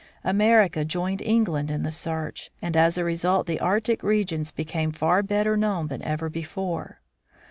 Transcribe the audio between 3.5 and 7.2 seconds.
Arctic regions became far better known than ever before.